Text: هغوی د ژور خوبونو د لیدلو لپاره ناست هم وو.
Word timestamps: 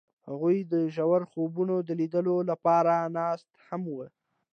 هغوی 0.29 0.57
د 0.71 0.73
ژور 0.95 1.21
خوبونو 1.31 1.75
د 1.87 1.89
لیدلو 1.99 2.35
لپاره 2.49 2.93
ناست 3.17 3.49
هم 3.67 3.81
وو. 3.93 4.03